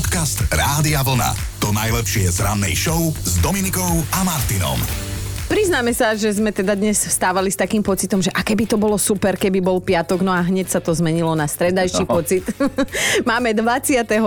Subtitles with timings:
[0.00, 1.60] Podcast Rádia Vlna.
[1.60, 4.80] To najlepšie z rannej show s Dominikou a Martinom.
[5.44, 8.96] Priznáme sa, že sme teda dnes vstávali s takým pocitom, že aké by to bolo
[8.96, 12.16] super, keby bol piatok, no a hneď sa to zmenilo na stredajší no.
[12.16, 12.48] pocit.
[13.28, 14.24] Máme 21.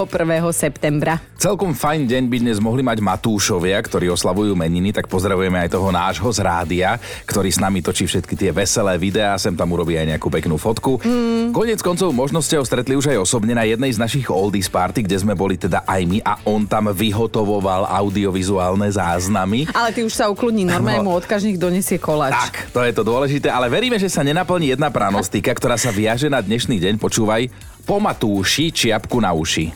[0.54, 1.18] septembra.
[1.44, 5.92] Celkom fajn deň by dnes mohli mať Matúšovia, ktorí oslavujú meniny, tak pozdravujeme aj toho
[5.92, 6.96] nášho z rádia,
[7.28, 11.04] ktorý s nami točí všetky tie veselé videá, sem tam urobí aj nejakú peknú fotku.
[11.04, 11.52] Mm.
[11.52, 15.04] Konec koncov možno ste ho stretli už aj osobne na jednej z našich oldies party,
[15.04, 19.68] kde sme boli teda aj my a on tam vyhotovoval audiovizuálne záznamy.
[19.76, 22.40] Ale ty už sa ukludní, normálne no, odkažník donesie koláč.
[22.40, 26.32] Tak, to je to dôležité, ale veríme, že sa nenaplní jedna pranostika, ktorá sa viaže
[26.32, 27.04] na dnešný deň.
[27.04, 29.72] Počúvaj, pomatúši čiapku na uši.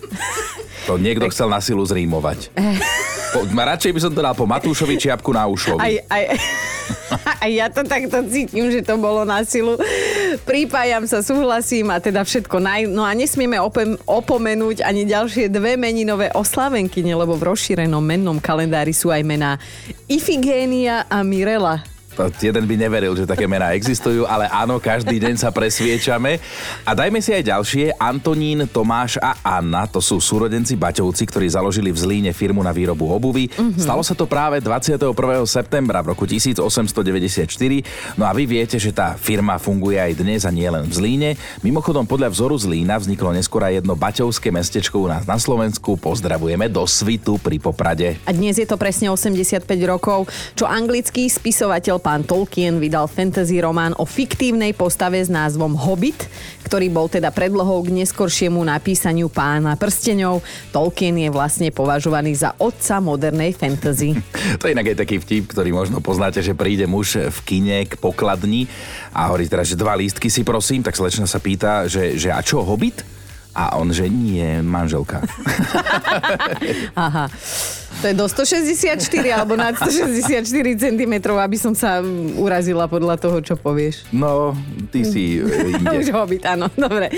[0.88, 2.48] To niekto chcel na silu zrímovať.
[3.36, 5.84] Po, radšej by som to dal po Matúšovi čiapku na ušovi.
[5.84, 6.24] Aj, aj,
[7.44, 9.76] aj ja to takto cítim, že to bolo na silu.
[10.48, 12.88] Pripájam sa, súhlasím a teda všetko naj...
[12.88, 18.96] No a nesmieme opem, opomenúť ani ďalšie dve meninové oslavenky, lebo v rozšírenom mennom kalendári
[18.96, 19.59] sú aj mená
[20.08, 21.97] Ifigénia a Mirela
[22.42, 26.42] jeden by neveril, že také mená existujú, ale áno, každý deň sa presviečame.
[26.84, 27.94] A dajme si aj ďalšie.
[27.98, 33.09] Antonín, Tomáš a Anna, to sú súrodenci Baťovci, ktorí založili v Zlíne firmu na výrobu
[33.14, 33.50] obuvy.
[33.54, 33.82] Mm-hmm.
[33.82, 35.14] Stalo sa to práve 21.
[35.46, 38.18] septembra v roku 1894.
[38.18, 41.30] No a vy viete, že tá firma funguje aj dnes a nie len v Zlíne.
[41.62, 46.00] Mimochodom, podľa vzoru Zlína vzniklo neskôr aj jedno Baťovské mestečko u nás na Slovensku.
[46.00, 48.18] Pozdravujeme do Svitu pri Poprade.
[48.26, 53.91] A dnes je to presne 85 rokov, čo anglický spisovateľ pán Tolkien vydal fantasy román
[54.00, 56.31] o fiktívnej postave s názvom Hobbit,
[56.63, 60.39] ktorý bol teda predlohou k neskoršiemu napísaniu pána prsteňov.
[60.72, 64.16] Tolkien je vlastne považovaný za otca modernej fantasy.
[64.63, 68.72] to inak aj taký vtip, ktorý možno poznáte, že príde muž v kine k pokladni
[69.11, 72.39] a hovorí teda, že dva lístky si prosím, tak slečna sa pýta, že, že a
[72.39, 73.17] čo, Hobbit?
[73.56, 75.23] A on, že nie, manželka.
[76.98, 77.31] Aha.
[77.98, 79.02] To je do 164
[79.34, 80.45] alebo nad 164
[80.78, 81.98] cm, aby som sa
[82.38, 84.13] urazila podľa toho, čo povieš.
[84.13, 84.53] No,
[84.94, 85.97] ty si e, inde.
[86.06, 86.69] Už hobbit, áno.
[86.78, 87.09] Dobre.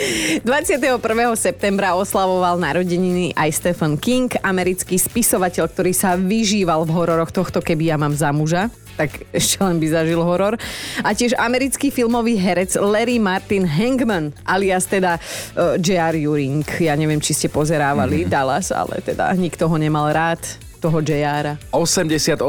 [0.47, 1.03] 21.
[1.35, 7.91] septembra oslavoval narodeniny aj Stephen King, americký spisovateľ, ktorý sa vyžíval v hororoch tohto Keby
[7.91, 10.59] ja mám za muža tak ešte len by zažil horor.
[10.99, 15.15] A tiež americký filmový herec Larry Martin Hangman, alias teda
[15.55, 16.19] uh, J.R.
[16.19, 16.67] Ewing.
[16.83, 18.33] Ja neviem, či ste pozerávali mm-hmm.
[18.35, 20.43] Dallas, ale teda nikto ho nemal rád
[20.79, 21.59] toho JR.
[21.75, 22.39] 88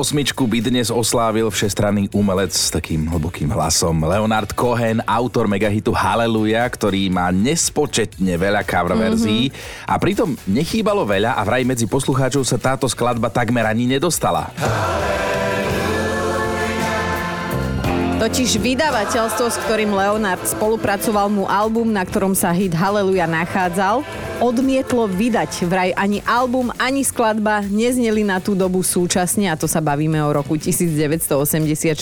[0.47, 4.07] by dnes oslávil všestranný umelec s takým hlbokým hlasom.
[4.07, 9.91] Leonard Cohen, autor megahitu Hallelujah, ktorý má nespočetne veľa cover verzií mm-hmm.
[9.91, 14.55] a pritom nechýbalo veľa a vraj medzi poslucháčov sa táto skladba takmer ani nedostala.
[18.21, 24.05] Totiž vydavateľstvo, s ktorým Leonard spolupracoval mu album, na ktorom sa hit Hallelujah nachádzal,
[24.41, 25.69] odmietlo vydať.
[25.69, 30.33] Vraj ani album, ani skladba nezneli na tú dobu súčasne a to sa bavíme o
[30.33, 31.93] roku 1984.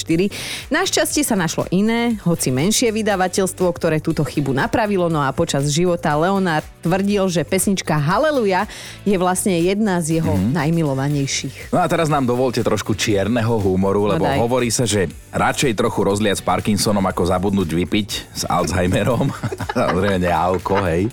[0.70, 6.14] Našťastie sa našlo iné, hoci menšie vydavateľstvo, ktoré túto chybu napravilo, no a počas života
[6.14, 8.70] Leonard tvrdil, že pesnička Haleluja
[9.02, 10.54] je vlastne jedna z jeho mm.
[10.54, 11.74] najmilovanejších.
[11.74, 16.06] No a teraz nám dovolte trošku čierneho humoru, lebo no hovorí sa, že radšej trochu
[16.06, 19.26] rozliať s Parkinsonom, ako zabudnúť vypiť s Alzheimerom.
[19.78, 21.10] Samozrejme alko, hej.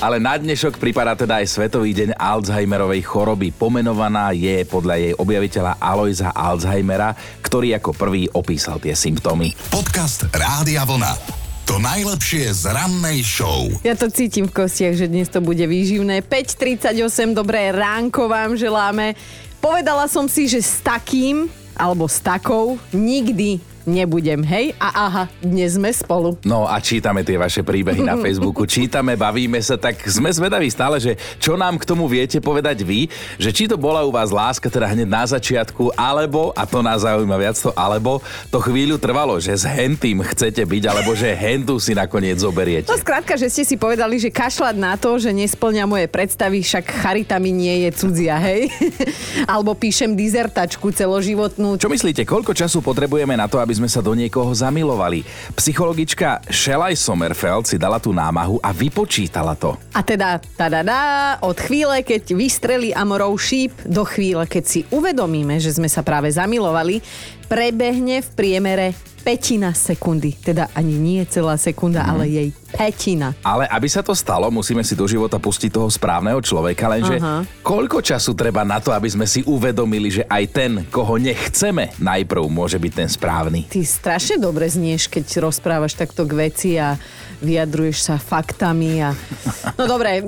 [0.00, 3.50] Ale na dneš dnešok pripadá teda aj Svetový deň Alzheimerovej choroby.
[3.50, 9.58] Pomenovaná je podľa jej objaviteľa Alojza Alzheimera, ktorý ako prvý opísal tie symptómy.
[9.74, 11.18] Podcast Rádia Vlna.
[11.66, 13.74] To najlepšie z rannej show.
[13.82, 16.22] Ja to cítim v kostiach, že dnes to bude výživné.
[16.22, 16.94] 5.38,
[17.34, 19.18] dobré ránko vám želáme.
[19.58, 24.74] Povedala som si, že s takým alebo s takou nikdy nebudem, hej?
[24.78, 26.38] A aha, dnes sme spolu.
[26.46, 31.02] No a čítame tie vaše príbehy na Facebooku, čítame, bavíme sa, tak sme zvedaví stále,
[31.02, 34.70] že čo nám k tomu viete povedať vy, že či to bola u vás láska
[34.70, 39.36] teda hneď na začiatku, alebo, a to nás zaujíma viac to, alebo to chvíľu trvalo,
[39.42, 42.88] že s hentým chcete byť, alebo že hentu si nakoniec zoberiete.
[42.88, 46.84] No skrátka, že ste si povedali, že kašľať na to, že nesplňa moje predstavy, však
[47.02, 48.70] charita mi nie je cudzia, hej?
[49.52, 51.76] alebo píšem dizertačku celoživotnú.
[51.76, 55.24] Čo myslíte, koľko času potrebujeme na to, aby aby sme sa do niekoho zamilovali.
[55.56, 59.80] Psychologička Shelley Sommerfeld si dala tú námahu a vypočítala to.
[59.96, 65.72] A teda, tadadá, od chvíle, keď vystrelí Amorov šíp, do chvíle, keď si uvedomíme, že
[65.72, 67.00] sme sa práve zamilovali,
[67.48, 68.92] prebehne v priemere
[69.22, 70.34] petina sekundy.
[70.34, 72.10] Teda ani nie celá sekunda, mm.
[72.10, 73.30] ale jej petina.
[73.46, 77.46] Ale aby sa to stalo, musíme si do života pustiť toho správneho človeka, lenže Aha.
[77.62, 82.42] koľko času treba na to, aby sme si uvedomili, že aj ten, koho nechceme, najprv
[82.50, 83.70] môže byť ten správny.
[83.70, 86.98] Ty strašne dobre znieš, keď rozprávaš takto k veci a
[87.42, 89.10] vyjadruješ sa faktami a...
[89.78, 90.22] No dobre,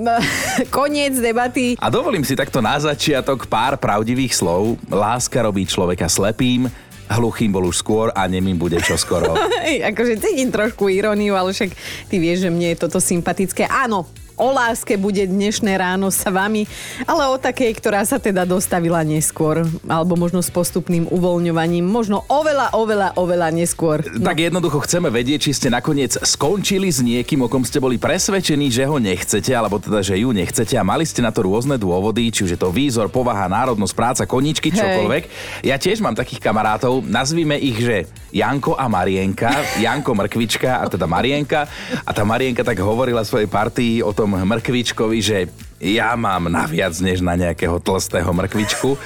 [0.73, 1.79] koniec debaty.
[1.79, 4.75] A dovolím si takto na začiatok pár pravdivých slov.
[4.89, 6.67] Láska robí človeka slepým,
[7.09, 9.37] hluchým bol už skôr a nemým bude čoskoro.
[9.93, 11.71] akože cítim trošku iróniu, ale však
[12.09, 13.69] ty vieš, že mne je toto sympatické.
[13.69, 16.67] Áno, O láske bude dnešné ráno s vami,
[17.07, 22.75] ale o takej, ktorá sa teda dostavila neskôr, alebo možno s postupným uvoľňovaním, možno oveľa,
[22.75, 24.03] oveľa, oveľa neskôr.
[24.11, 24.27] No.
[24.27, 28.67] Tak jednoducho chceme vedieť, či ste nakoniec skončili s niekým, o kom ste boli presvedčení,
[28.67, 32.27] že ho nechcete, alebo teda, že ju nechcete a mali ste na to rôzne dôvody,
[32.27, 35.23] či už je to výzor, povaha, národnosť, práca, koničky, čokoľvek.
[35.63, 35.63] Hej.
[35.63, 38.03] Ja tiež mám takých kamarátov, nazvime ich, že
[38.35, 41.63] Janko a Marienka, Janko Mrkvička a teda Marienka.
[42.03, 45.37] A tá Marienka tak hovorila svojej partii o tom Mrkvičkovi, že
[45.79, 48.97] ja mám naviac než na nejakého tlstého mrkvičku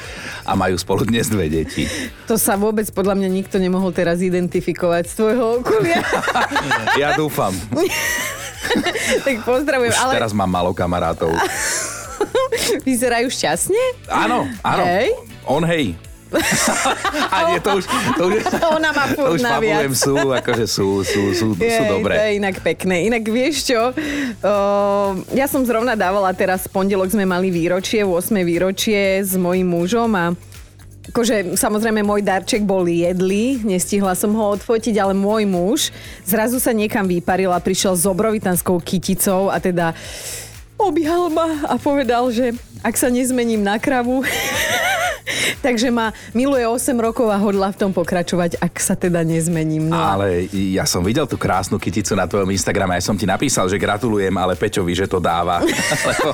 [0.45, 1.89] a majú spolu dnes dve deti.
[2.29, 5.99] To sa vôbec podľa mňa nikto nemohol teraz identifikovať z tvojho okolia.
[7.01, 7.51] ja dúfam.
[9.25, 9.91] tak pozdravujem.
[9.91, 10.13] Už ale...
[10.21, 11.33] teraz mám málo kamarátov.
[12.87, 13.81] Vyzerajú šťastne?
[14.07, 14.83] Áno, áno.
[14.85, 15.09] Hej?
[15.49, 15.97] On hej.
[17.33, 17.85] A nie, to už,
[18.17, 18.41] to už,
[18.77, 22.13] Ona má to už fabujem, sú, akože sú, sú, sú, Jej, sú dobré.
[22.13, 23.09] To je inak pekné.
[23.09, 24.53] Inak vieš čo, o,
[25.33, 28.29] ja som zrovna dávala teraz, v pondelok sme mali výročie, 8.
[28.45, 30.25] výročie s mojím mužom a
[31.09, 35.89] Akože, samozrejme, môj darček bol jedlý, nestihla som ho odfotiť, ale môj muž
[36.21, 39.97] zrazu sa niekam vyparil a prišiel s obrovitanskou kyticou a teda
[40.77, 42.53] obihal ma a povedal, že
[42.85, 44.21] ak sa nezmením na kravu,
[45.65, 49.89] Takže ma miluje 8 rokov a hodla v tom pokračovať, ak sa teda nezmením.
[49.89, 49.97] No.
[49.97, 53.79] Ale ja som videl tú krásnu kyticu na tvojom Instagrame, ja som ti napísal, že
[53.79, 55.61] gratulujem, ale Peťovi, že to dáva.
[55.63, 56.29] lebo,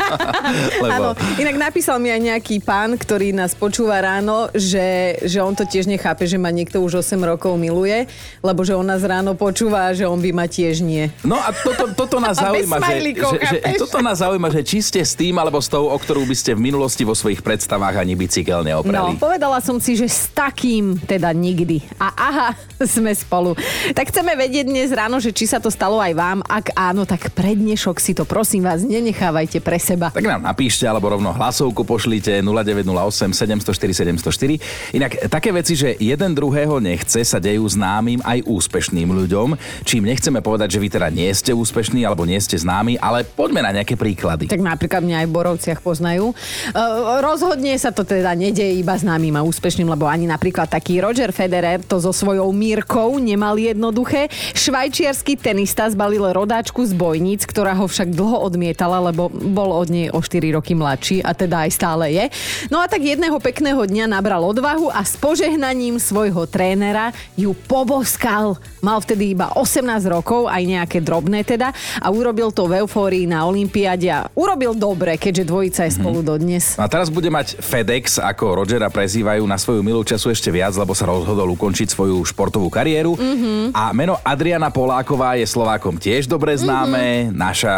[0.83, 0.93] lebo...
[0.93, 5.67] Áno, inak napísal mi aj nejaký pán, ktorý nás počúva ráno, že, že on to
[5.67, 8.07] tiež nechápe, že ma niekto už 8 rokov miluje,
[8.41, 11.11] lebo že on nás ráno počúva a že on by ma tiež nie.
[11.25, 15.01] No a toto, toto nás zaujíma, že, že, že, toto nás zaujíma, že či ste
[15.01, 18.13] s tým alebo s tou, o ktorú by ste v minulosti vo svojich predstavách ani
[18.17, 19.17] bicykel neopreli.
[19.17, 21.83] No, povedala som si, že s takým teda nikdy.
[21.99, 22.49] A aha,
[22.95, 23.57] sme spolu.
[23.91, 26.39] Tak chceme vedieť dnes ráno, že či sa to stalo aj vám.
[26.45, 30.13] Ak áno, tak prednešok si to prosím vás nenechávajte pre seba.
[30.13, 34.95] Tak nám napíšte alebo rovno hlasovku pošlite 0908 704 704.
[34.97, 39.57] Inak také veci, že jeden druhého nechce, sa dejú známym aj úspešným ľuďom.
[39.81, 43.65] Čím nechceme povedať, že vy teda nie ste úspešní alebo nie ste známi, ale poďme
[43.65, 44.45] na nejaké príklady.
[44.45, 46.31] Tak napríklad mňa aj v Borovciach poznajú.
[46.75, 51.29] Uh, rozhodne sa to teda nedeje iba známym a úspešným, lebo ani napríklad taký Roger
[51.29, 54.25] Federer to so svojou Mírkou nemal jednoduché.
[54.57, 60.09] Švajčiarsky tenista zbalil rodáčku z bojníc, ktorá ho však dlho odmietala, lebo bol od nej
[60.09, 62.25] o 4 roky mladší a teda aj stále je.
[62.73, 68.57] No a tak jedného pekného dňa nabral odvahu a s požehnaním svojho trénera ju poboskal.
[68.81, 71.69] Mal vtedy iba 18 rokov, aj nejaké drobné teda
[72.01, 76.33] a urobil to v eufórii na Olympiade a urobil dobre, keďže dvojica je spolu mm-hmm.
[76.33, 76.65] dodnes.
[76.81, 80.95] A teraz bude mať FedEx, ako Rogera prezývajú, na svoju milú času ešte viac, lebo
[80.95, 83.19] sa rozhodol ukončiť svoju športovú kariéru.
[83.19, 83.75] Mm-hmm.
[83.75, 87.29] A meno Adriana Poláková je Slovákom tiež dobre známe.
[87.29, 87.35] Mm-hmm.
[87.35, 87.75] Naša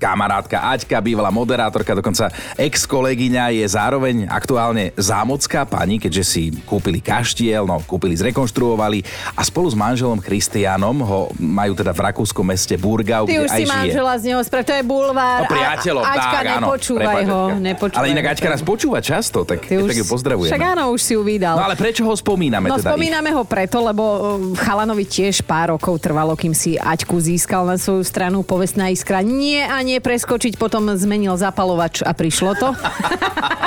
[0.00, 7.68] kamarátka Aťka, bývalá moderátorka, dokonca ex-kolegyňa je zároveň aktuálne zámocká pani, keďže si kúpili kaštiel,
[7.68, 9.04] no kúpili, zrekonštruovali
[9.36, 13.60] a spolu s manželom Christianom ho majú teda v rakúskom meste Burgau, Ty už aj
[13.60, 13.76] si žije.
[13.76, 15.44] manžela z neho sprav, to je bulvár.
[15.44, 16.66] No priateľom, a, Aťka, tak, áno.
[16.70, 20.48] Nepočúvaj ho, nepočúvaj Ale inak Aťka nás počúva často, tak, Ty tak ju pozdravujeme.
[20.48, 21.60] Však áno, už si ju vydal.
[21.60, 23.36] No ale prečo ho spomíname no, teda spomíname ich?
[23.36, 24.04] ho preto, lebo
[24.40, 29.20] um, Chalanovi tiež pár rokov trvalo, kým si Aťku získal na svoju stranu povestná iskra.
[29.20, 32.70] Nie a nie preskočiť po potom zmenil zapalovač a prišlo to.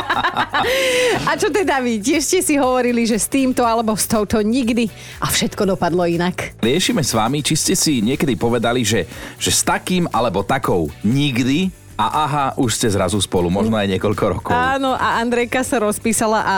[1.27, 1.99] a čo teda vy?
[1.99, 4.87] Tiež ste si hovorili, že s týmto alebo s touto nikdy
[5.19, 6.55] a všetko dopadlo inak.
[6.63, 9.03] Riešime s vami, či ste si niekedy povedali, že,
[9.35, 14.23] že s takým alebo takou nikdy a aha, už ste zrazu spolu, možno aj niekoľko
[14.39, 14.51] rokov.
[14.53, 16.55] Áno, a Andrejka sa rozpísala a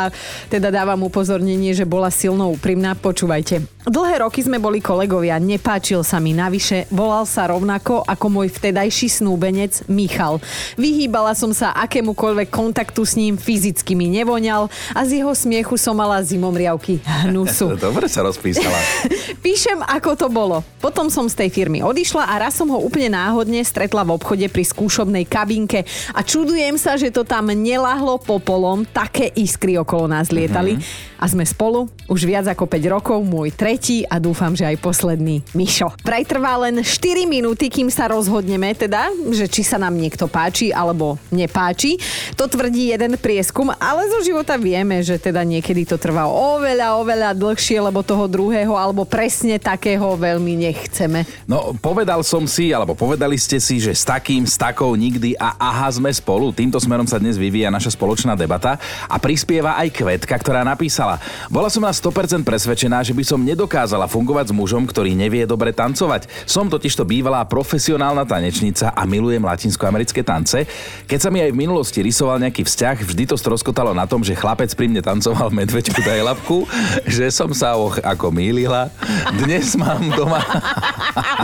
[0.48, 2.96] teda dávam upozornenie, že bola silno úprimná.
[2.96, 3.76] Počúvajte.
[3.86, 9.22] Dlhé roky sme boli kolegovia, nepáčil sa mi navyše, volal sa rovnako ako môj vtedajší
[9.22, 10.42] snúbenec Michal.
[10.74, 15.94] Vyhýbala som sa akémukoľvek kontaktu s ním, fyzicky mi nevoňal a z jeho smiechu som
[15.94, 16.98] mala zimomriavky
[17.30, 17.78] hnusu.
[17.86, 18.74] Dobre sa rozpísala.
[19.46, 20.66] Píšem, ako to bolo.
[20.82, 24.50] Potom som z tej firmy odišla a raz som ho úplne náhodne stretla v obchode
[24.50, 30.30] pri skúšobnej kabinke a čudujem sa, že to tam nelahlo popolom, také iskry okolo nás
[30.30, 30.78] lietali.
[30.78, 31.14] Mm-hmm.
[31.16, 35.42] A sme spolu už viac ako 5 rokov, môj tretí a dúfam, že aj posledný
[35.56, 35.90] Mišo.
[36.04, 40.76] Vraj trvá len 4 minúty, kým sa rozhodneme, teda, že či sa nám niekto páči
[40.76, 41.98] alebo nepáči.
[42.36, 47.30] To tvrdí jeden prieskum, ale zo života vieme, že teda niekedy to trvá oveľa, oveľa
[47.32, 51.24] dlhšie, lebo toho druhého alebo presne takého veľmi nechceme.
[51.48, 55.56] No, povedal som si, alebo povedali ste si, že s takým, s takou nikdy a
[55.56, 56.52] aha, sme spolu.
[56.52, 58.76] Týmto smerom sa dnes vyvíja naša spoločná debata
[59.08, 61.18] a prispieva aj Kvetka, ktorá napísala.
[61.48, 65.72] Bola som na 100% presvedčená, že by som nedokázala fungovať s mužom, ktorý nevie dobre
[65.72, 66.28] tancovať.
[66.44, 70.68] Som totižto bývalá profesionálna tanečnica a milujem latinskoamerické tance.
[71.08, 74.36] Keď sa mi aj v minulosti rysoval nejaký vzťah, vždy to stroskotalo na tom, že
[74.36, 76.68] chlapec pri mne tancoval medvečku daj labku,
[77.08, 78.92] že som sa och ako mýlila.
[79.40, 80.44] Dnes mám doma...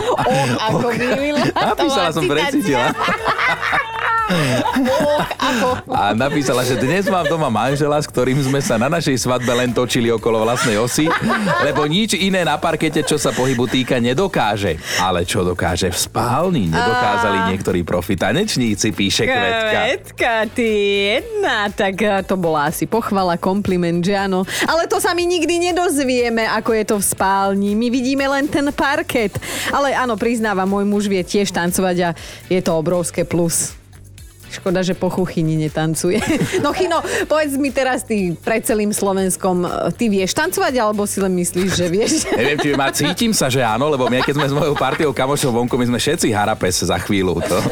[0.02, 1.42] Och, ako mýlila.
[1.72, 2.92] Napísala som, precítila.
[5.92, 9.76] A napísala, že dnes mám doma manžela, s ktorým sme sa na našej svadbe len
[9.76, 11.06] točili okolo vlastnej osy,
[11.60, 14.80] lebo nič iné na parkete, čo sa pohybu týka, nedokáže.
[14.98, 19.68] Ale čo dokáže v spálni, nedokázali niektorí profi tanečníci, píše Kvetka.
[19.68, 20.68] Kvetka, ty
[21.18, 24.48] jedna, tak eh, to bola asi pochvala, kompliment, že áno.
[24.64, 27.76] Ale to sa my nikdy nedozvieme, ako je to v spálni.
[27.76, 29.36] My vidíme len ten parket.
[29.68, 32.08] Ale áno, priznávam, môj muž vie tiež tancovať a
[32.48, 33.51] je to obrovské plus.
[33.52, 33.81] Deus.
[34.52, 36.20] Škoda, že po chuchyni netancuje.
[36.60, 39.64] No Chino, povedz mi teraz ty pred celým Slovenskom,
[39.96, 42.12] ty vieš tancovať, alebo si len myslíš, že vieš?
[42.36, 45.56] Neviem, či ma cítim sa, že áno, lebo my, keď sme s mojou partiou kamošov
[45.56, 47.40] vonku, my sme všetci harapes za chvíľu.
[47.40, 47.58] To,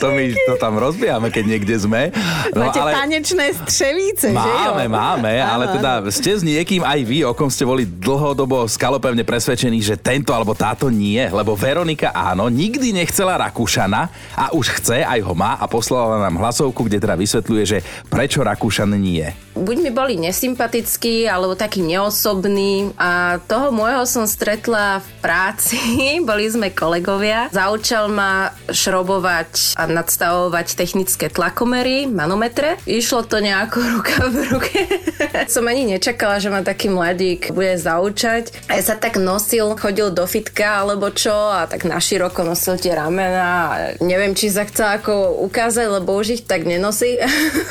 [0.00, 2.08] to my to tam rozbiehame, keď niekde sme.
[2.56, 2.96] No, Máte ale...
[2.96, 4.94] tanečné střevíce, máme, že jo?
[4.94, 9.82] Máme, ale teda ste s niekým aj vy, o kom ste boli dlhodobo skalopevne presvedčení,
[9.82, 14.02] že tento alebo táto nie, lebo Veronika áno, nikdy nechcela Rakúšana
[14.38, 18.46] a už chce, aj ho má a poslala nám hlasovku, kde teda vysvetľuje, že prečo
[18.46, 19.26] Rakúšan nie.
[19.54, 25.78] Buď mi boli nesympatickí, alebo taký neosobný a toho môjho som stretla v práci,
[26.28, 27.50] boli sme kolegovia.
[27.50, 32.78] Zaučal ma šrobovať a nadstavovať technické tlakomery, manometre.
[32.86, 34.78] Išlo to nejako ruka v ruke.
[35.54, 38.70] som ani nečakala, že ma taký mladík bude zaučať.
[38.70, 42.94] A ja sa tak nosil, chodil do fitka alebo čo a tak naširoko nosil tie
[42.94, 47.16] ramena a neviem, či či sa chcela ako ukázať, lebo už ich tak nenosí.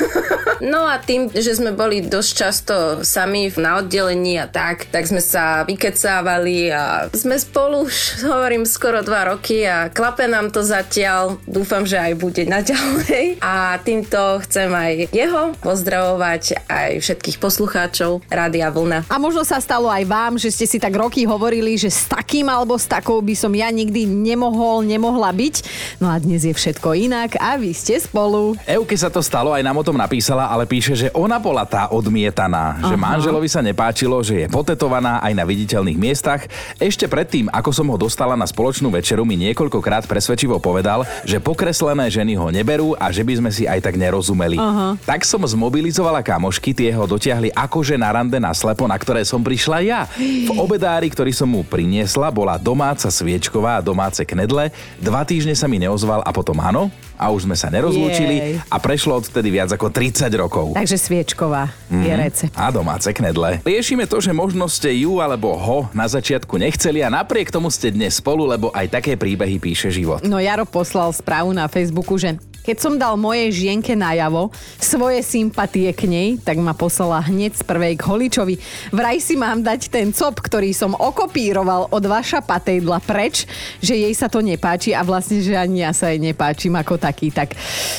[0.74, 2.74] no a tým, že sme boli dosť často
[3.06, 9.06] sami na oddelení a tak, tak sme sa vykecávali a sme spolu už, hovorím, skoro
[9.06, 11.38] dva roky a klape nám to zatiaľ.
[11.46, 13.38] Dúfam, že aj bude naďalej.
[13.38, 19.06] A týmto chcem aj jeho pozdravovať, aj všetkých poslucháčov Rádia Vlna.
[19.06, 22.50] A možno sa stalo aj vám, že ste si tak roky hovorili, že s takým
[22.50, 25.54] alebo s takou by som ja nikdy nemohol, nemohla byť.
[26.02, 28.56] No a dnes je všetko všetko inak a vy ste spolu.
[28.64, 31.92] Euke sa to stalo, aj nám o tom napísala, ale píše, že ona bola tá
[31.92, 32.88] odmietaná, Aha.
[32.88, 36.48] že manželovi sa nepáčilo, že je potetovaná aj na viditeľných miestach.
[36.80, 42.08] Ešte predtým, ako som ho dostala na spoločnú večeru, mi niekoľkokrát presvedčivo povedal, že pokreslené
[42.08, 44.56] ženy ho neberú a že by sme si aj tak nerozumeli.
[44.56, 44.96] Aha.
[45.04, 49.44] Tak som zmobilizovala kamošky, tie ho dotiahli akože na rande na slepo, na ktoré som
[49.44, 50.08] prišla ja.
[50.16, 54.72] V obedári, ktorý som mu priniesla, bola domáca sviečková a domáce knedle.
[54.96, 58.54] Dva týždne sa mi neozval a potom potom áno a už sme sa nerozlúčili Jej.
[58.68, 60.76] a prešlo odtedy viac ako 30 rokov.
[60.76, 62.04] Takže sviečková mm-hmm.
[62.04, 62.20] je mhm.
[62.20, 62.52] recept.
[62.52, 63.64] A domáce knedle.
[63.64, 67.88] Riešime to, že možno ste ju alebo ho na začiatku nechceli a napriek tomu ste
[67.88, 70.20] dnes spolu, lebo aj také príbehy píše život.
[70.20, 74.48] No Jaro poslal správu na Facebooku, že keď som dal mojej žienke najavo
[74.80, 78.56] svoje sympatie k nej, tak ma poslala hneď z prvej k holičovi.
[78.88, 83.44] Vraj si mám dať ten cop, ktorý som okopíroval od vaša patejdla preč,
[83.84, 87.28] že jej sa to nepáči a vlastne, že ani ja sa jej nepáčim ako taký.
[87.28, 87.52] Tak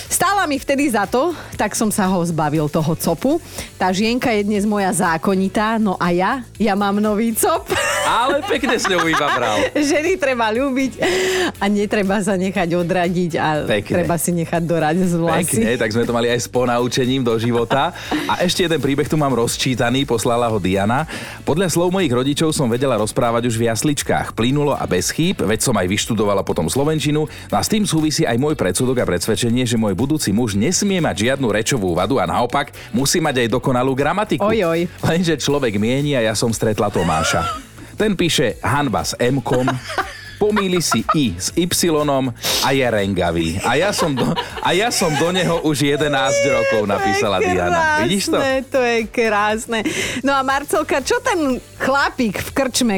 [0.09, 3.37] stála mi vtedy za to, tak som sa ho zbavil toho copu.
[3.77, 7.69] Tá žienka je dnes moja zákonitá, no a ja, ja mám nový cop.
[8.05, 9.61] Ale pekne s ňou iba bral.
[9.93, 10.91] Ženy treba ľúbiť
[11.61, 13.93] a netreba sa nechať odradiť a Pekne.
[14.01, 15.59] treba si nechať dorať z vlasy.
[15.59, 17.91] Pekne, tak sme to mali aj s ponaučením do života.
[18.31, 21.03] A ešte jeden príbeh tu mám rozčítaný, poslala ho Diana.
[21.43, 24.31] Podľa slov mojich rodičov som vedela rozprávať už v jasličkách.
[24.31, 27.27] Plynulo a bez chýb, veď som aj vyštudovala potom Slovenčinu.
[27.27, 31.03] No a s tým súvisí aj môj predsudok a predsvedčenie, že môj budúci muž nesmie
[31.03, 34.47] mať žiadnu rečovú vadu a naopak musí mať aj dokonalú gramatiku.
[34.47, 34.81] Oj, oj.
[35.03, 37.43] Lenže človek mieni a ja som stretla Tomáša.
[37.95, 39.71] Ten píše Hanba s M-kom,
[40.35, 41.65] pomýli si I s Y
[42.65, 43.61] a je rengavý.
[43.63, 46.11] A ja som do, a ja som do neho už 11
[46.51, 47.81] rokov napísala krásne, Diana.
[48.03, 48.37] Vidíš to?
[48.71, 49.79] To je krásne.
[50.25, 52.95] No a Marcelka, čo ten chlapík v krčme,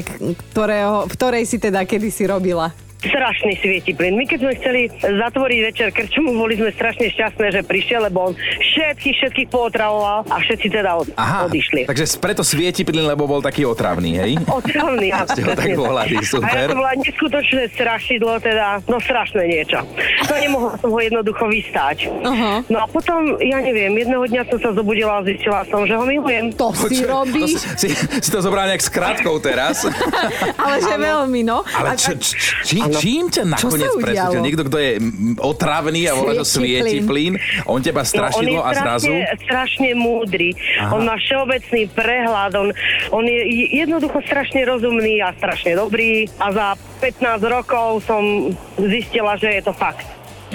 [0.54, 2.87] ktorého, v ktorej si teda kedysi robila?
[3.10, 4.16] Strašný svieti plyn.
[4.16, 8.34] My keď sme chceli zatvoriť večer krčmu, boli sme strašne šťastné, že prišiel, lebo on
[8.38, 11.88] všetkých, všetkých pootravoval a všetci teda od, Aha, odišli.
[11.88, 14.32] takže preto svieti plyn, lebo bol taký otravný, hej?
[14.60, 16.66] Otravný, áno, Ste ho tak volali, A ja super.
[16.68, 19.80] to bola neskutočné strašidlo, teda, no strašné niečo.
[20.28, 22.10] No nemohla som ho jednoducho vystať.
[22.24, 22.64] Aha.
[22.68, 26.04] No a potom, ja neviem, jedného dňa som sa zobudila a zistila som, že ho
[26.04, 26.52] milujem.
[26.58, 29.86] To si robíš, To si, si to zobral nejak s krátkou teraz.
[30.64, 31.62] ale že veľmi, no.
[31.72, 32.34] Ale čo, č,
[32.66, 34.42] či, čím ťa nakoniec presvedčil?
[34.42, 34.92] Niekto, kto je
[35.40, 39.06] otravný a volá, že Svieti plyn, on teba strašidlo no, on a je zrazu...
[39.08, 40.50] strašne, strašne múdry.
[40.82, 40.94] Aha.
[40.94, 42.52] On má všeobecný prehľad.
[42.58, 42.68] On,
[43.14, 46.28] on je je- jednoducho strašne rozumný a strašne dobrý.
[46.42, 46.68] A za
[47.00, 50.06] 15 rokov som zistila, že je to fakt.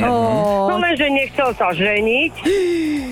[0.01, 2.33] Ó, No lenže nechcel sa ženiť.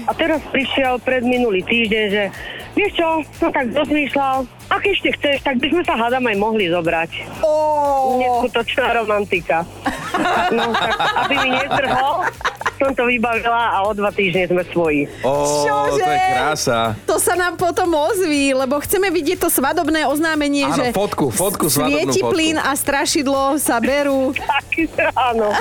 [0.08, 2.24] A teraz prišiel pred minulý týždeň, že
[2.72, 6.66] vieš čo, no tak rozmýšľal, ak ešte chceš, tak by sme sa hádam aj mohli
[6.66, 7.10] zobrať.
[7.42, 7.54] ó.
[8.16, 9.62] Neskutočná romantika.
[10.50, 10.92] No tak,
[11.24, 12.26] aby mi netrhol,
[12.76, 15.06] som to vybavila a o dva týždne sme svoji.
[15.22, 15.32] To
[15.64, 16.02] Čože?
[16.02, 16.80] je krása.
[17.06, 21.70] To sa nám potom ozví, lebo chceme vidieť to svadobné oznámenie, Áno, že fotku, fotku,
[21.70, 22.32] svieti fotku.
[22.32, 24.34] plyn a strašidlo sa berú.
[24.90, 25.52] Tak, áno.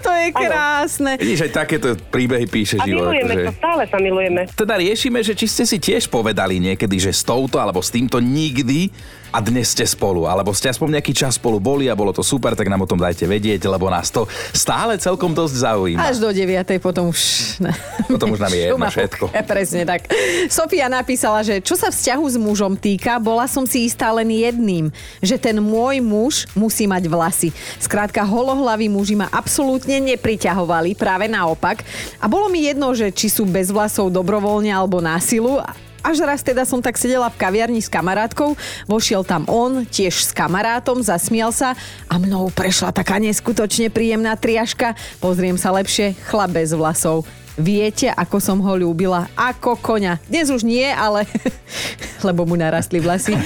[0.00, 1.12] to je krásne.
[1.14, 3.12] Vidíš, aj takéto príbehy píše A život.
[3.12, 4.40] milujeme akože- sa, stále sa milujeme.
[4.50, 8.20] Teda riešime, že či ste si tiež povedali niekedy, že s touto alebo s týmto
[8.20, 8.92] nikdy
[9.30, 12.58] a dnes ste spolu, alebo ste aspoň nejaký čas spolu boli a bolo to super,
[12.58, 16.02] tak nám o tom dajte vedieť, lebo nás to stále celkom dosť zaujíma.
[16.02, 16.82] Až do 9.
[16.82, 17.20] potom už...
[17.62, 17.70] Ne.
[18.10, 19.24] Potom už nám je jedno všetko.
[19.54, 20.10] Presne tak.
[20.50, 24.90] Sofia napísala, že čo sa vzťahu s mužom týka, bola som si istá len jedným,
[25.22, 27.48] že ten môj muž musí mať vlasy.
[27.78, 31.86] Skrátka, holohlaví muži ma absolútne nepriťahovali, práve naopak.
[32.18, 35.62] A bolo mi jedno, že či sú bez vlasov dobrovoľne alebo násilu.
[36.00, 38.56] Až raz teda som tak sedela v kaviarni s kamarátkou,
[38.88, 41.76] vošiel tam on, tiež s kamarátom, zasmial sa
[42.08, 44.96] a mnou prešla taká neskutočne príjemná triaška.
[45.20, 47.28] Pozriem sa lepšie, chlap bez vlasov.
[47.60, 49.28] Viete, ako som ho ľúbila?
[49.36, 50.16] Ako koňa.
[50.24, 51.28] Dnes už nie, ale...
[52.26, 53.36] Lebo mu narastli vlasy.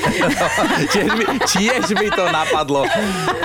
[0.94, 2.86] tiež, mi, tiež mi to napadlo.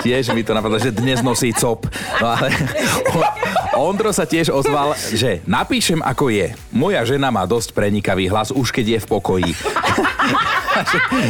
[0.05, 1.89] Tiež mi to napadlo, že dnes nosí cop.
[2.21, 2.53] No ale
[3.79, 6.51] Ondro sa tiež ozval, že napíšem ako je.
[6.67, 9.51] Moja žena má dosť prenikavý hlas, už keď je v pokoji.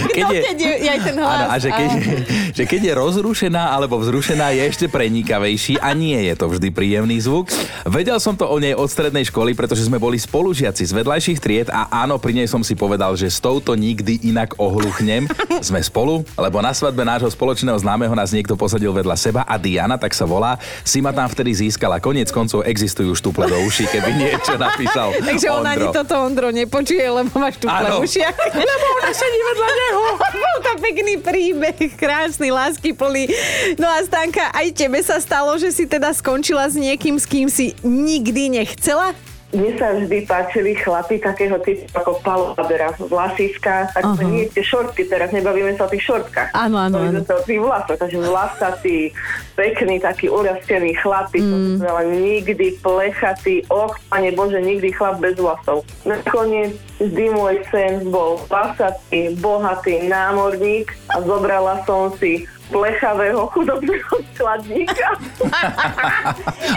[0.10, 1.90] Keď No, keď je- je aj ten hlas, Áno, a že keď,
[2.58, 7.18] že keď je rozrušená alebo vzrušená, je ešte prenikavejší a nie je to vždy príjemný
[7.20, 7.50] zvuk.
[7.86, 11.68] Vedel som to o nej od strednej školy, pretože sme boli spolužiaci z vedľajších tried
[11.72, 15.26] a áno, pri nej som si povedal, že s touto nikdy inak ohluchnem.
[15.60, 20.00] Sme spolu, lebo na svadbe nášho spoločného známeho nás niekto posadil vedľa seba a Diana,
[20.00, 22.00] tak sa volá, si ma tam vtedy získala.
[22.00, 27.04] Konec koncov existujú štuple do uší, keby niečo napísal Takže on ani toto Ondro nepočuje,
[27.04, 27.68] lebo máš v
[28.04, 28.36] ušiach.
[28.60, 30.04] Lebo ona sedí vedľa neho.
[30.42, 33.30] Bol to pekný príbeh, krásny, lásky plný.
[33.78, 37.46] No a Stanka, aj tebe sa stalo, že si teda skončila s niekým, s kým
[37.46, 39.14] si nikdy nechcela?
[39.50, 44.22] Mne sa vždy páčili chlapi takého typu ako Palo Badera, vlasíska, tak uh-huh.
[44.30, 46.54] nie tie šortky, teraz nebavíme sa o tých šortkách.
[46.54, 47.26] Áno, áno, áno.
[47.26, 49.10] sa o tých vlasoch, takže vlasatý,
[49.58, 51.82] pekný, taký urastený chlapík, mm.
[51.82, 55.82] ale nikdy plechatý, och, pane Bože, nikdy chlap bez vlasov.
[56.06, 65.10] Nakoniec vždy môj sen bol vlasatý, bohatý námorník a zobrala som si plechavého chudobného skladníka.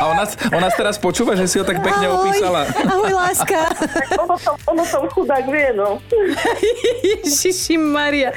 [0.00, 2.66] A ona, ona teraz počúva, že si ho tak pekne opísala.
[2.68, 3.60] Ahoj, láska.
[4.16, 6.00] ono, to, ono to chudák vie, no.
[7.04, 8.32] Ježiši Maria.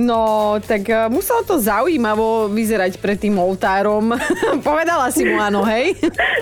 [0.00, 4.16] No, tak eh, muselo to zaujímavo vyzerať pred tým oltárom.
[4.66, 5.94] Povedala si mu áno, hej?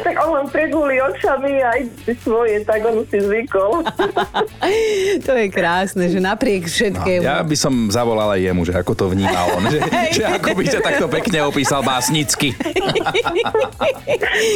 [0.06, 3.82] Tak on len pregulí očami a ide svoje, tak on si zvykol.
[5.26, 7.24] to je krásne, že napriek všetkému.
[7.26, 9.62] Ja by som zavolal aj jemu, že ako to vníma on.
[9.68, 9.80] Že,
[10.14, 12.52] že ako by sa takto pekne opísal básnicky.
[12.52, 12.60] To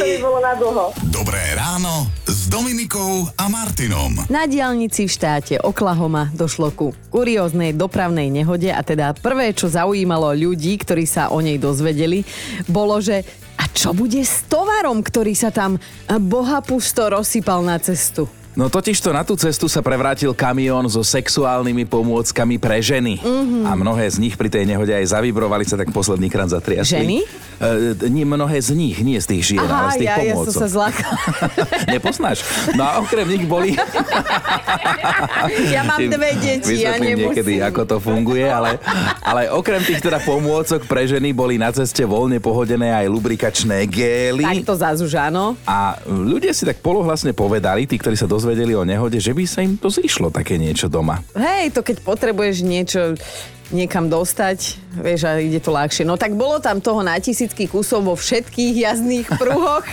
[0.05, 0.92] by bolo na dlho.
[1.09, 4.29] Dobré ráno s Dominikou a Martinom.
[4.29, 10.37] Na diálnici v štáte Oklahoma došlo ku kurióznej dopravnej nehode a teda prvé, čo zaujímalo
[10.37, 12.29] ľudí, ktorí sa o nej dozvedeli,
[12.68, 13.24] bolo, že
[13.59, 18.29] a čo bude s tovarom, ktorý sa tam bohapusto rozsypal na cestu?
[18.56, 23.20] No totiž to na tú cestu sa prevrátil kamión so sexuálnymi pomôckami pre ženy.
[23.20, 23.64] Mm-hmm.
[23.68, 27.04] A mnohé z nich pri tej nehode aj zavibrovali sa tak posledný krát zatriasli.
[27.04, 27.18] Ženy?
[27.58, 30.34] E, nie, mnohé z nich, nie z tých žien, ale Aha, z tých ja, ja
[30.38, 30.46] pomôcok.
[30.46, 31.18] som sa zlákala.
[31.98, 32.38] Nepoznáš?
[32.78, 33.74] No a okrem nich boli...
[35.68, 37.70] Ja mám dve deti, ja Vysvetlím niekedy, nemusím.
[37.70, 38.78] ako to funguje, ale,
[39.24, 44.44] ale okrem tých teda pomôcok pre ženy boli na ceste voľne pohodené aj lubrikačné gély.
[44.44, 45.56] Tak to zás už áno.
[45.64, 49.60] A ľudia si tak polohlasne povedali, tí, ktorí sa dozvedeli o nehode, že by sa
[49.64, 51.20] im to zišlo také niečo doma.
[51.34, 53.00] Hej, to keď potrebuješ niečo
[53.68, 56.09] niekam dostať, vieš, a ide to ľahšie.
[56.09, 59.85] No tak bolo tam toho na tisícky kusov vo všetkých jazdných pruhoch.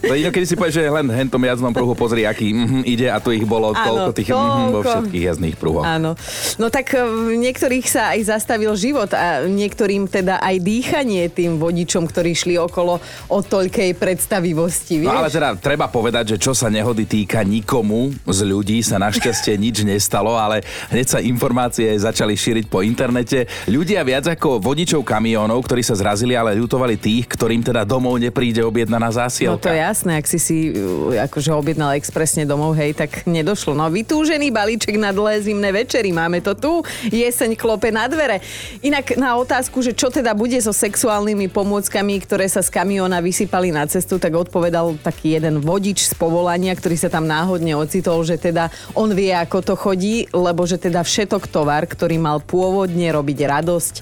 [0.00, 3.30] To inokedy si povieš, že len hentom jazdnom pruhu pozri, aký mm, ide a tu
[3.30, 4.88] ich bolo Áno, toľko tých mm, vo toľko.
[4.88, 5.84] všetkých jazdných pruhoch.
[5.84, 6.16] Áno.
[6.56, 11.60] No tak e, v niektorých sa aj zastavil život a niektorým teda aj dýchanie tým
[11.60, 15.12] vodičom, ktorí šli okolo o toľkej predstavivosti, vieš?
[15.12, 19.60] No ale teda treba povedať, že čo sa nehody týka nikomu z ľudí sa našťastie
[19.60, 23.50] nič nestalo, ale hneď sa informácie začali šíriť po internete.
[23.66, 28.62] Ľudia viac ako vodičov kamiónov, ktorí sa zrazili, ale ľutovali tých, ktorým teda domov nepríde
[28.62, 29.66] objednaná No zásielka.
[29.66, 33.74] to je jasné, ak si si uh, akože objednal expresne domov, hej, tak nedošlo.
[33.74, 38.38] No vytúžený balíček na dlhé zimné večery, máme to tu, jeseň klope na dvere.
[38.84, 43.72] Inak na otázku, že čo teda bude so sexuálnymi pomôckami, ktoré sa z kamióna vysypali
[43.72, 48.36] na cestu, tak odpovedal taký jeden vodič z povolania, ktorý sa tam náhodne ocitol, že
[48.38, 53.38] teda on vie, ako to chodí, lebo že teda všetok tovar, ktorý mal pôvodne robiť
[53.48, 53.94] radosť,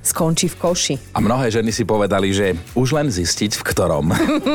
[0.00, 0.94] skončí v koši.
[1.12, 4.06] A mnohé ženy si povedali, že už len zistiť v ktorom.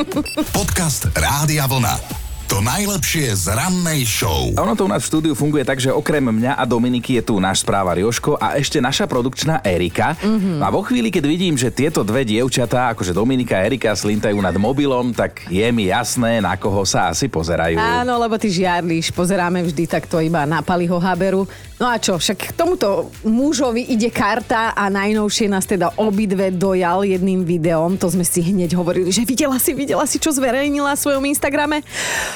[0.56, 2.22] Podcast Rádia Vlna.
[2.52, 4.52] To najlepšie z rannej show.
[4.52, 7.24] A ono to u nás v štúdiu funguje tak, že okrem mňa a Dominiky je
[7.24, 10.12] tu náš správa Joško a ešte naša produkčná Erika.
[10.20, 10.60] Mm-hmm.
[10.60, 14.52] A vo chvíli, keď vidím, že tieto dve dievčatá, akože Dominika a Erika, slintajú nad
[14.60, 17.80] mobilom, tak je mi jasné, na koho sa asi pozerajú.
[17.80, 21.48] Áno, lebo ty žiarlíš, pozeráme vždy takto iba na Paliho Haberu.
[21.82, 27.02] No a čo, však k tomuto mužovi ide karta a najnovšie nás teda obidve dojal
[27.02, 27.98] jedným videom.
[27.98, 31.82] To sme si hneď hovorili, že videla si, videla si, čo zverejnila v svojom Instagrame?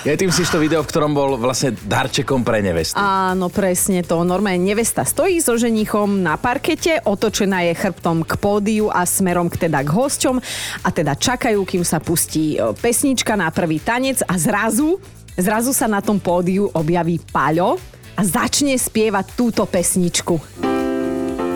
[0.02, 2.98] Je tým si to video, v ktorom bol vlastne darčekom pre nevestu.
[2.98, 4.26] Áno, presne to.
[4.26, 9.70] Normálne nevesta stojí so ženichom na parkete, otočená je chrbtom k pódiu a smerom k
[9.70, 10.42] teda k hosťom
[10.82, 14.98] a teda čakajú, kým sa pustí e, pesnička na prvý tanec a zrazu,
[15.38, 17.78] zrazu sa na tom pódiu objaví Paľo
[18.16, 20.40] a začne spievať túto pesničku.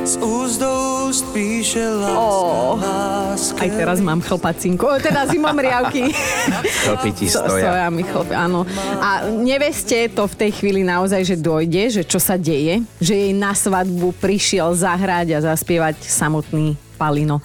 [0.01, 3.66] Z úst do úst píše láska, Ó, láska.
[3.66, 6.14] Aj teraz mám chlpacinku, teda zimom riavky.
[6.87, 7.66] Chlpi ti stoja.
[7.66, 8.62] Soja mi chlp, áno.
[9.03, 13.33] A neveste to v tej chvíli naozaj, že dojde, že čo sa deje, že jej
[13.35, 17.42] na svadbu prišiel zahrať a zaspievať samotný Palino.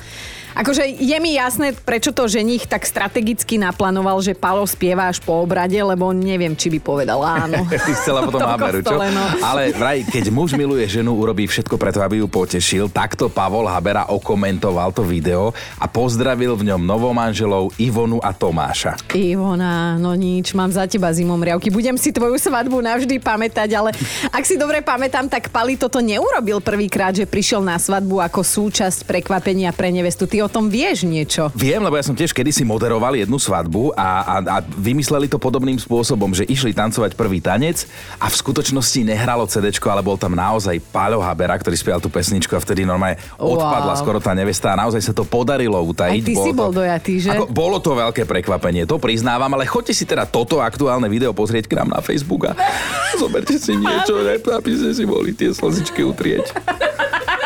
[0.56, 5.44] Akože je mi jasné, prečo to ženich tak strategicky naplánoval, že Palo spieva až po
[5.44, 7.68] obrade, lebo neviem, či by povedal áno.
[7.86, 8.96] Ty chcela potom Haberu, čo?
[8.96, 9.24] no.
[9.44, 12.88] Ale vraj, keď muž miluje ženu, urobí všetko preto, aby ju potešil.
[12.88, 18.96] Takto Pavol Habera okomentoval to video a pozdravil v ňom novomanželov Ivonu a Tomáša.
[19.12, 21.68] Ivona, no nič, mám za teba zimom riavky.
[21.68, 23.91] Budem si tvoju svadbu navždy pamätať, ale
[24.32, 29.04] ak si dobre pamätám, tak Pali toto neurobil prvýkrát, že prišiel na svadbu ako súčasť
[29.04, 30.24] prekvapenia pre nevestu.
[30.24, 31.49] Ty o tom vieš niečo.
[31.58, 35.81] Viem, lebo ja som tiež kedysi moderoval jednu svadbu a, a, a vymysleli to podobným
[35.81, 37.89] spôsobom, že išli tancovať prvý tanec
[38.21, 42.53] a v skutočnosti nehralo CD, ale bol tam naozaj Páľo Habera, ktorý spieval tú pesničku
[42.53, 43.58] a vtedy normálne Wow.
[43.58, 46.21] odpadla skoro tá nevesta a naozaj sa to podarilo utajiť.
[46.23, 47.29] Aj ty si Bolo bol to, dojatý, že?
[47.36, 51.67] Ako, bolo to veľké prekvapenie, to priznávam, ale choďte si teda toto aktuálne video pozrieť
[51.71, 52.58] k nám na Facebook a
[53.21, 56.45] zoberte si niečo, aby ste si mohli tie slzičky utrieť.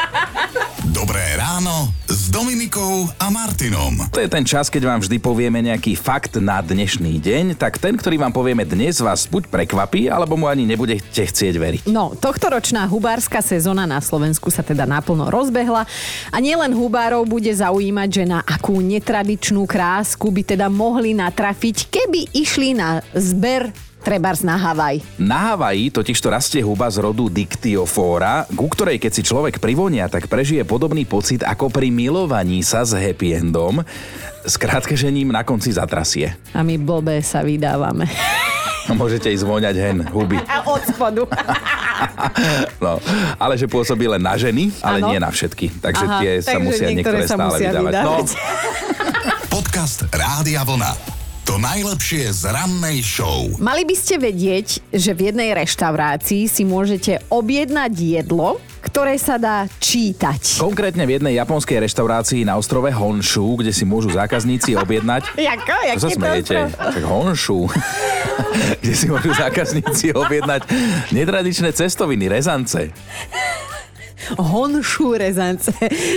[1.59, 4.07] Ráno s Dominikou a Martinom.
[4.15, 7.99] To je ten čas, keď vám vždy povieme nejaký fakt na dnešný deň, tak ten,
[7.99, 11.81] ktorý vám povieme dnes, vás buď prekvapí, alebo mu ani nebudete chcieť veriť.
[11.91, 15.83] No, tohtoročná hubárska sezóna na Slovensku sa teda naplno rozbehla
[16.31, 22.39] a nielen hubárov bude zaujímať, že na akú netradičnú krásku by teda mohli natrafiť, keby
[22.39, 25.03] išli na zber trebárs na Havaj.
[25.19, 30.07] Na Havaji totiž to rastie huba z rodu Dictyofora, ku ktorej keď si človek privonia,
[30.07, 33.83] tak prežije podobný pocit ako pri milovaní sa s happy endom.
[34.47, 36.33] Skrátka, že ním na konci zatrasie.
[36.55, 38.07] A my blbé sa vydávame.
[38.99, 40.41] Môžete ísť voňať hen huby.
[40.49, 41.23] A od spodu.
[42.79, 42.95] No,
[43.35, 45.11] ale že pôsobí len na ženy, ale Áno.
[45.11, 45.83] nie na všetky.
[45.83, 47.91] Takže Aha, tie sa takže musia niektoré niektoré sa stále musia vydávať.
[47.91, 48.29] No, vydávať.
[49.59, 51.18] Podcast Rádia Vlna.
[51.49, 53.49] To najlepšie z rannej show.
[53.57, 59.65] Mali by ste vedieť, že v jednej reštaurácii si môžete objednať jedlo, ktoré sa dá
[59.81, 60.61] čítať.
[60.61, 65.73] Konkrétne v jednej japonskej reštaurácii na ostrove Honshu, kde si môžu zákazníci objednať Jako?
[65.97, 66.69] Čo sa smejete?
[66.69, 67.65] Tak Honshu.
[68.85, 70.69] kde si môžu zákazníci objednať
[71.09, 72.93] netradičné cestoviny, rezance.
[74.35, 75.71] Honšu rezance.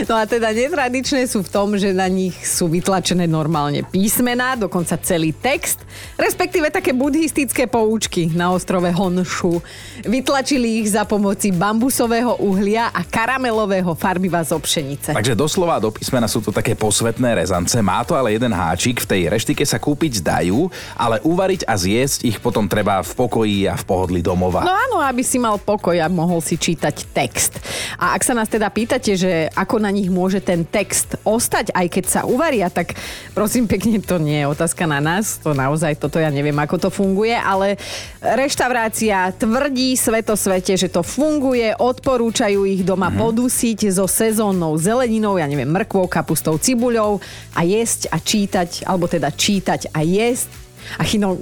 [0.06, 4.98] No a teda netradičné sú v tom, že na nich sú vytlačené normálne písmená, dokonca
[5.00, 5.80] celý text,
[6.18, 9.62] respektíve také buddhistické poučky na ostrove Honšu.
[10.04, 15.14] Vytlačili ich za pomoci bambusového uhlia a karamelového farbiva zo pšenice.
[15.14, 17.74] Takže doslova do písmena sú to také posvetné rezance.
[17.80, 22.26] Má to ale jeden háčik, v tej reštike sa kúpiť dajú, ale uvariť a zjesť
[22.26, 24.64] ich potom treba v pokoji a v pohodli domova.
[24.66, 27.58] No áno, aby si mal pokoj a mohol si čítať text.
[28.02, 31.86] A ak sa nás teda pýtate, že ako na nich môže ten text ostať, aj
[31.86, 32.98] keď sa uvaria, tak
[33.30, 35.38] prosím pekne, to nie je otázka na nás.
[35.46, 37.78] To naozaj, toto ja neviem, ako to funguje, ale
[38.18, 43.22] reštaurácia tvrdí svetosvete, že to funguje, odporúčajú ich doma mm-hmm.
[43.22, 47.22] podusiť so sezónnou zeleninou, ja neviem, mrkvou, kapustou, cibuľou
[47.54, 50.50] a jesť a čítať, alebo teda čítať a jesť.
[50.98, 51.38] A Chino,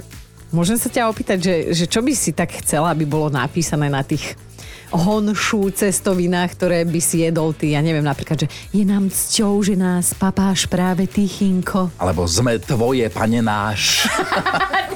[0.53, 4.05] môžem sa ťa opýtať, že, že čo by si tak chcela, aby bolo napísané na
[4.05, 4.37] tých
[4.91, 7.73] honšu cestovinách, ktoré by si jedol ty.
[7.73, 11.95] Ja neviem, napríklad, že je nám cťou, že nás papáš práve Tychinko.
[11.95, 14.05] Alebo sme tvoje, pane náš.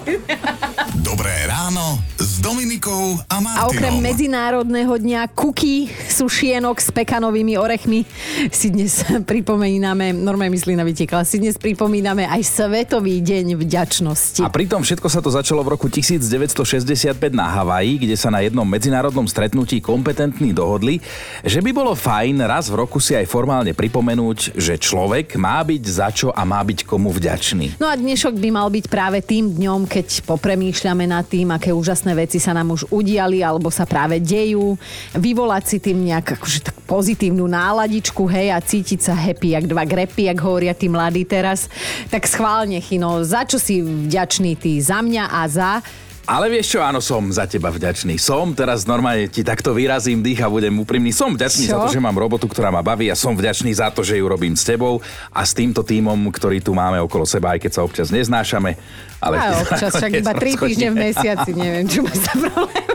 [1.05, 3.61] Dobré ráno s Dominikou a Martinom.
[3.61, 8.03] A okrem Medzinárodného dňa kuky, sušienok s pekanovými orechmi
[8.49, 14.41] si dnes pripomíname, normálne myslí na vytiekla, si dnes pripomíname aj Svetový deň vďačnosti.
[14.41, 18.65] A pritom všetko sa to začalo v roku 1965 na Havaji, kde sa na jednom
[18.65, 20.97] medzinárodnom stretnutí kompetentní dohodli,
[21.45, 25.83] že by bolo fajn raz v roku si aj formálne pripomenúť, že človek má byť
[25.85, 27.77] za čo a má byť komu vďačný.
[27.77, 32.17] No a dnešok by mal byť práve tým dňom, keď popremýšľame nad tým, aké úžasné
[32.17, 34.73] veci sa nám už udiali alebo sa práve dejú,
[35.13, 39.83] vyvolať si tým nejak akože tak pozitívnu náladičku, hej, a cítiť sa happy, jak dva
[39.85, 41.69] grepy, jak hovoria tí mladí teraz.
[42.09, 44.81] Tak schválne, Chino, za čo si vďačný ty?
[44.81, 45.69] Za mňa a za
[46.25, 48.17] ale vieš čo, áno, som za teba vďačný.
[48.17, 51.13] Som, teraz normálne ti takto vyrazím dých a budem úprimný.
[51.13, 51.77] Som vďačný čo?
[51.77, 54.25] za to, že mám robotu, ktorá ma baví a som vďačný za to, že ju
[54.25, 57.81] robím s tebou a s týmto týmom, ktorý tu máme okolo seba, aj keď sa
[57.85, 58.73] občas neznášame.
[59.21, 62.89] Ale a občas, však iba 3 týždne v mesiaci, neviem, čo má sa problém.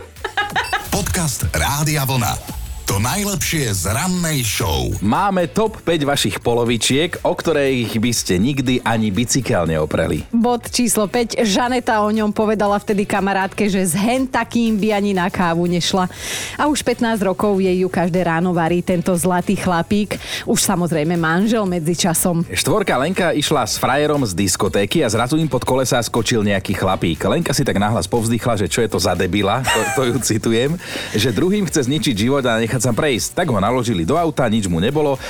[0.90, 2.60] Podcast Rádia Vlna.
[2.90, 4.90] To najlepšie z rannej show.
[4.98, 10.26] Máme top 5 vašich polovičiek, o ktorých by ste nikdy ani bicykel neopreli.
[10.35, 11.38] Bod číslo 5.
[11.38, 16.11] Žaneta o ňom povedala vtedy kamarátke, že s hen takým by ani na kávu nešla.
[16.59, 20.18] A už 15 rokov jej ju každé ráno varí tento zlatý chlapík.
[20.42, 22.42] Už samozrejme manžel medzi časom.
[22.50, 27.22] Štvorka Lenka išla s frajerom z diskotéky a zrazu im pod kolesa skočil nejaký chlapík.
[27.22, 30.74] Lenka si tak nahlas povzdychla, že čo je to za debila, to, to ju citujem,
[31.14, 33.36] že druhým chce zničiť život a nechať sa prejsť.
[33.38, 35.20] Tak ho naložili do auta, nič mu nebolo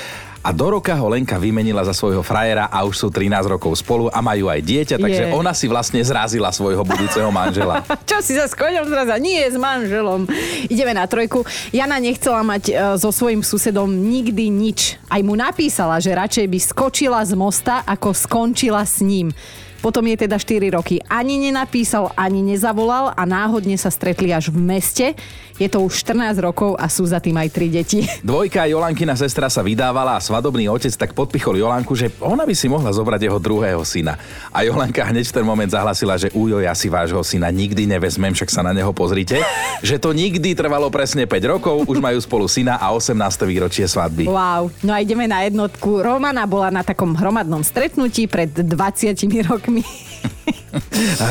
[0.40, 4.08] a do roka ho Lenka vymenila za svojho frajera a už sú 13 rokov spolu
[4.08, 5.32] a majú aj dieťa, takže je.
[5.36, 7.84] ona si vlastne zrazila svojho budúceho manžela.
[8.08, 9.20] Čo si sa s koňom zraza?
[9.20, 10.24] Nie, s manželom.
[10.72, 11.44] Ideme na trojku.
[11.76, 14.96] Jana nechcela mať e, so svojím susedom nikdy nič.
[15.12, 19.36] Aj mu napísala, že radšej by skočila z mosta, ako skončila s ním.
[19.80, 21.00] Potom je teda 4 roky.
[21.08, 25.16] Ani nenapísal, ani nezavolal a náhodne sa stretli až v meste.
[25.60, 28.00] Je to už 14 rokov a sú za tým aj 3 deti.
[28.24, 32.66] Dvojka Jolankina sestra sa vydávala a svadobný otec tak podpichol Jolanku, že ona by si
[32.72, 34.16] mohla zobrať jeho druhého syna.
[34.48, 38.32] A Jolanka hneď v ten moment zahlasila, že ujo, ja si vášho syna nikdy nevezmem,
[38.32, 39.38] však sa na neho pozrite.
[39.86, 43.14] že to nikdy trvalo presne 5 rokov, už majú spolu syna a 18.
[43.44, 44.26] výročie svadby.
[44.26, 46.00] Wow, no a ideme na jednotku.
[46.02, 49.84] Romana bola na takom hromadnom stretnutí pred 20 rokmi rokmi.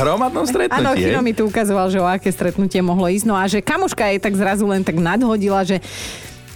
[0.01, 0.79] Hromadnom stretnutí.
[0.79, 3.25] Áno, Chino mi tu ukazoval, že o aké stretnutie mohlo ísť.
[3.27, 5.79] No a že kamoška jej tak zrazu len tak nadhodila, že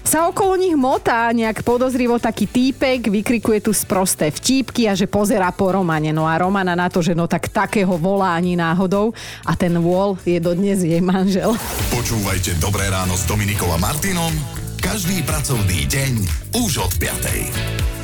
[0.04, 5.48] sa okolo nich motá nejak podozrivo taký týpek, vykrikuje tu sprosté vtípky a že pozera
[5.56, 6.12] po Romane.
[6.12, 9.16] No a Romana na to, že no tak takého volá ani náhodou
[9.48, 11.56] a ten Wall je dodnes jej manžel.
[11.90, 16.14] Počúvajte Dobré ráno s Dominikom a Martinom každý pracovný deň
[16.60, 18.03] už od 5.